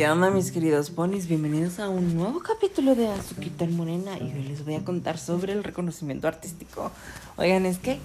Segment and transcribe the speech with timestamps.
[0.00, 1.28] ¿Qué onda mis queridos ponis?
[1.28, 5.52] Bienvenidos a un nuevo capítulo de Azuquita Morena y hoy les voy a contar sobre
[5.52, 6.90] el reconocimiento artístico.
[7.36, 7.98] Oigan, es que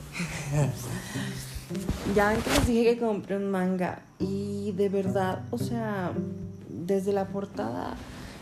[2.14, 6.12] ya que les dije que compré un manga y de verdad, o sea,
[6.68, 7.96] desde la portada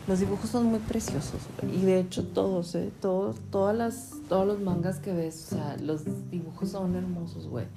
[0.07, 1.41] los dibujos son muy preciosos
[1.71, 2.89] y de hecho todos, ¿eh?
[3.01, 7.67] Todos, todas las, todos los mangas que ves, o sea, los dibujos son hermosos, güey.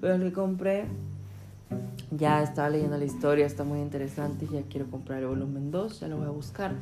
[0.00, 0.86] Pero el que compré
[2.10, 6.08] ya estaba leyendo la historia, está muy interesante, ya quiero comprar el volumen 2, ya
[6.08, 6.74] lo voy a buscar.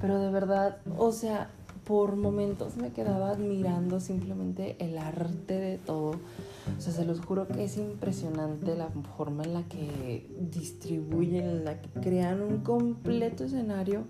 [0.00, 1.50] Pero de verdad, o sea,
[1.84, 6.12] por momentos me quedaba admirando simplemente el arte de todo.
[6.78, 11.64] O sea, se los juro que es impresionante la forma en la que distribuyen, en
[11.64, 14.04] la que crean un completo escenario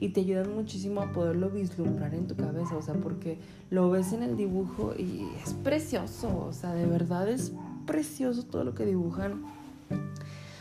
[0.00, 2.76] y te ayudan muchísimo a poderlo vislumbrar en tu cabeza.
[2.76, 3.38] O sea, porque
[3.70, 6.46] lo ves en el dibujo y es precioso.
[6.46, 7.52] O sea, de verdad es
[7.88, 9.42] precioso todo lo que dibujan.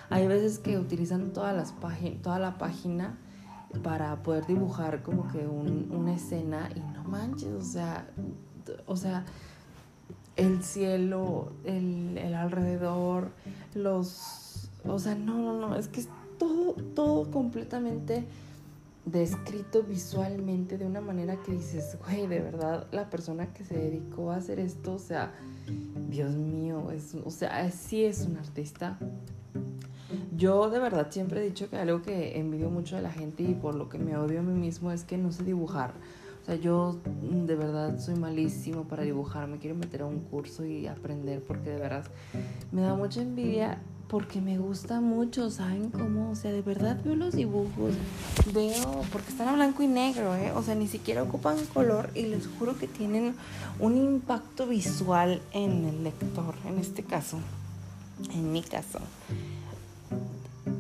[0.09, 1.75] Hay veces que utilizan todas las
[2.23, 3.19] toda la página
[3.83, 8.09] para poder dibujar como que una escena y no manches, o sea,
[8.87, 9.25] o sea,
[10.37, 13.31] el cielo, el, el alrededor,
[13.75, 18.25] los, o sea, no, no, no, es que es todo, todo completamente
[19.11, 24.31] descrito visualmente de una manera que dices, güey, de verdad, la persona que se dedicó
[24.31, 25.33] a hacer esto, o sea,
[26.09, 28.99] Dios mío, es, o sea, sí es un artista.
[30.35, 33.53] Yo de verdad siempre he dicho que algo que envidio mucho de la gente y
[33.53, 35.93] por lo que me odio a mí mismo es que no sé dibujar.
[36.41, 40.65] O sea, yo de verdad soy malísimo para dibujar, me quiero meter a un curso
[40.65, 42.05] y aprender porque de verdad
[42.71, 46.31] me da mucha envidia porque me gusta mucho, ¿saben cómo?
[46.31, 47.93] O sea, de verdad veo los dibujos,
[48.53, 50.51] veo, porque están a blanco y negro, ¿eh?
[50.55, 53.35] O sea, ni siquiera ocupan color y les juro que tienen
[53.79, 57.39] un impacto visual en el lector, en este caso,
[58.31, 58.99] en mi caso.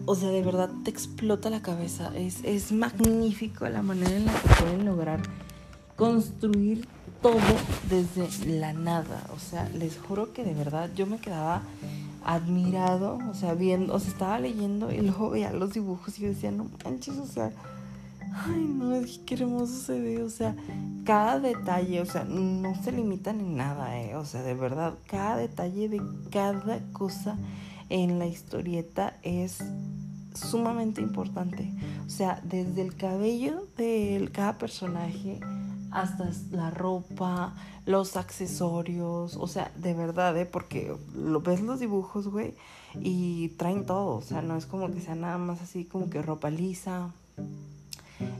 [0.05, 4.33] O sea, de verdad te explota la cabeza, es, es magnífico la manera en la
[4.33, 5.19] que pueden lograr
[5.97, 6.87] construir
[7.21, 7.41] todo
[7.89, 9.25] desde la nada.
[9.35, 11.61] O sea, les juro que de verdad yo me quedaba
[12.27, 16.27] admirado, o sea, viendo, o sea, estaba leyendo y luego veía los dibujos y yo
[16.27, 17.53] decía, no manches, o sea,
[18.45, 20.53] ay, no, es que qué hermoso se ve, o sea,
[21.05, 25.37] cada detalle, o sea, no se limitan en nada, eh, o sea, de verdad, cada
[25.37, 27.37] detalle de cada cosa
[27.87, 29.63] en la historieta es
[30.33, 31.71] sumamente importante,
[32.05, 35.39] o sea, desde el cabello de cada personaje,
[36.01, 37.53] hasta la ropa,
[37.85, 40.45] los accesorios, o sea, de verdad, ¿eh?
[40.45, 42.53] Porque lo ves los dibujos, güey,
[43.01, 46.21] y traen todo, o sea, no es como que sea nada más así como que
[46.21, 47.11] ropa lisa,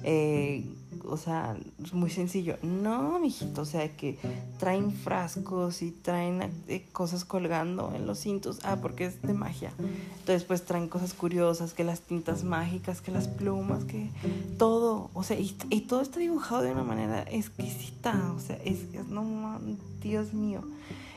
[0.03, 0.65] eh,
[1.05, 2.57] o sea, es muy sencillo.
[2.61, 4.17] No, mijito, o sea, que
[4.59, 8.59] traen frascos y traen eh, cosas colgando en los cintos.
[8.63, 9.71] Ah, porque es de magia.
[10.19, 14.09] Entonces, pues traen cosas curiosas, que las tintas mágicas, que las plumas, que
[14.57, 15.09] todo.
[15.13, 15.51] O sea, y,
[15.87, 18.33] todo está dibujado de una manera exquisita.
[18.35, 18.79] O sea, es,
[19.09, 19.59] no,
[20.01, 20.61] Dios mío.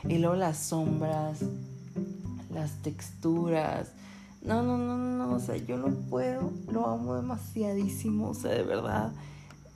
[0.07, 1.39] Y luego las sombras,
[2.49, 3.91] las texturas
[4.43, 8.63] no, no, no, no, o sea, yo no puedo, lo amo demasiadísimo, o sea, de
[8.63, 9.11] verdad.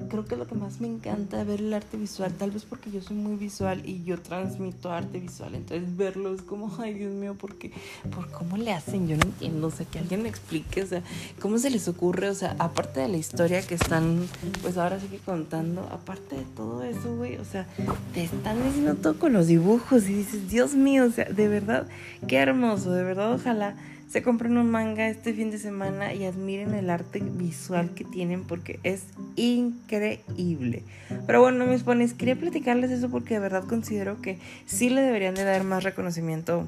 [0.09, 3.01] Creo que lo que más me encanta ver el arte visual, tal vez porque yo
[3.01, 7.35] soy muy visual y yo transmito arte visual, entonces verlo es como, ay Dios mío,
[7.35, 7.71] ¿por qué?
[8.13, 9.07] ¿Por cómo le hacen?
[9.07, 11.01] Yo no entiendo, o sea, que alguien me explique, o sea,
[11.39, 12.29] ¿cómo se les ocurre?
[12.29, 14.27] O sea, aparte de la historia que están,
[14.61, 17.65] pues ahora sí que contando, aparte de todo eso, güey, o sea,
[18.13, 21.87] te están diciendo todo con los dibujos y dices, Dios mío, o sea, de verdad,
[22.27, 23.77] qué hermoso, de verdad, ojalá
[24.07, 28.43] se compren un manga este fin de semana y admiren el arte visual que tienen
[28.43, 29.03] porque es
[29.35, 30.83] increíble.
[31.25, 35.35] Pero bueno, mis pones, quería platicarles eso porque de verdad considero que sí le deberían
[35.35, 36.67] de dar más reconocimiento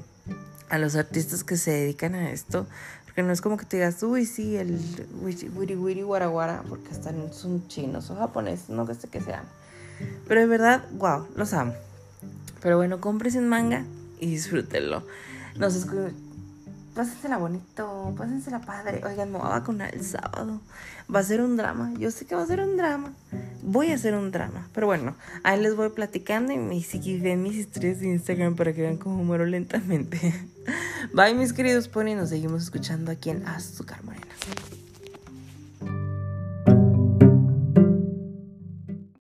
[0.68, 2.66] a los artistas que se dedican a esto.
[3.04, 4.78] Porque no es como que te digas, uy, sí, el
[5.22, 9.44] wiri wiri guaraguara, porque están, son chinos o japoneses, no que sé que sean.
[10.26, 11.74] Pero de verdad, wow, los amo.
[12.60, 13.84] Pero bueno, cómprense un manga
[14.20, 15.04] y disfrútenlo.
[15.56, 16.12] Nos escuchamos
[16.98, 19.00] pásensela bonito, pásensela padre.
[19.06, 20.60] Oigan, me voy a vacunar el sábado.
[21.14, 21.94] Va a ser un drama.
[21.96, 23.12] Yo sé que va a ser un drama.
[23.62, 24.66] Voy a hacer un drama.
[24.74, 25.14] Pero bueno,
[25.44, 26.84] ahí les voy platicando y me
[27.20, 30.34] ven mis historias de Instagram para que vean cómo muero lentamente.
[31.14, 32.16] Bye, mis queridos pony.
[32.16, 34.00] Nos seguimos escuchando aquí en Azúcar.